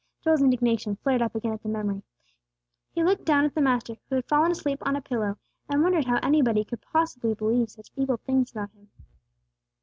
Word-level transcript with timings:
Joel's 0.23 0.41
indignation 0.41 0.95
flared 0.95 1.21
up 1.21 1.35
again 1.35 1.53
at 1.53 1.61
the 1.61 1.69
memory. 1.69 2.01
He 2.91 3.03
looked 3.03 3.23
down 3.23 3.45
at 3.45 3.53
the 3.53 3.61
Master, 3.61 3.97
who 4.09 4.15
had 4.15 4.25
fallen 4.25 4.51
asleep 4.51 4.79
on 4.81 4.95
a 4.95 4.99
pillow, 5.01 5.37
and 5.69 5.83
wondered 5.83 6.05
how 6.05 6.17
anybody 6.23 6.63
could 6.63 6.81
possibly 6.81 7.35
believe 7.35 7.69
such 7.69 7.91
evil 7.95 8.17
things 8.17 8.49
about 8.49 8.71
Him. 8.71 8.89